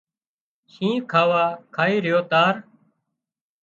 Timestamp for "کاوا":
1.11-1.43